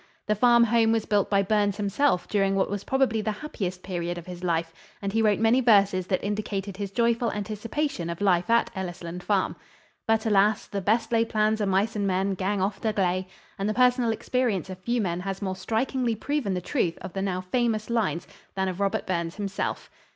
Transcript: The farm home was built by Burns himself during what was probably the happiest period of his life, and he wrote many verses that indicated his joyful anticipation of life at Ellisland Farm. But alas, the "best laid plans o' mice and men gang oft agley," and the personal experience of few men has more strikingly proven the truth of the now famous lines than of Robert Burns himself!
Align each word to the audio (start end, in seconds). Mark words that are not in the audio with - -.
The 0.25 0.33
farm 0.33 0.63
home 0.63 0.91
was 0.91 1.05
built 1.05 1.29
by 1.29 1.43
Burns 1.43 1.77
himself 1.77 2.27
during 2.27 2.55
what 2.55 2.71
was 2.71 2.83
probably 2.85 3.21
the 3.21 3.33
happiest 3.33 3.83
period 3.83 4.17
of 4.17 4.25
his 4.25 4.43
life, 4.43 4.73
and 4.99 5.13
he 5.13 5.21
wrote 5.21 5.37
many 5.37 5.61
verses 5.61 6.07
that 6.07 6.23
indicated 6.23 6.75
his 6.75 6.89
joyful 6.89 7.31
anticipation 7.31 8.09
of 8.09 8.19
life 8.19 8.49
at 8.49 8.71
Ellisland 8.75 9.21
Farm. 9.21 9.55
But 10.07 10.25
alas, 10.25 10.65
the 10.65 10.81
"best 10.81 11.11
laid 11.11 11.29
plans 11.29 11.61
o' 11.61 11.67
mice 11.67 11.95
and 11.95 12.07
men 12.07 12.33
gang 12.33 12.63
oft 12.63 12.83
agley," 12.83 13.27
and 13.59 13.69
the 13.69 13.75
personal 13.75 14.11
experience 14.11 14.71
of 14.71 14.79
few 14.79 15.01
men 15.01 15.19
has 15.19 15.39
more 15.39 15.55
strikingly 15.55 16.15
proven 16.15 16.55
the 16.55 16.61
truth 16.61 16.97
of 16.97 17.13
the 17.13 17.21
now 17.21 17.39
famous 17.39 17.87
lines 17.91 18.27
than 18.55 18.67
of 18.67 18.79
Robert 18.79 19.05
Burns 19.05 19.35
himself! 19.35 19.87